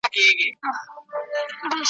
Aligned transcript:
جهاني, 0.09 0.57